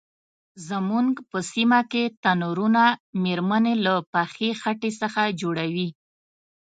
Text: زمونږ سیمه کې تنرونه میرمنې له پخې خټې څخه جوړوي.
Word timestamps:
زمونږ 0.69 1.11
سیمه 1.51 1.81
کې 1.91 2.03
تنرونه 2.23 2.83
میرمنې 3.23 3.73
له 3.85 3.93
پخې 4.13 4.49
خټې 4.61 4.91
څخه 5.01 5.21
جوړوي. 5.41 5.89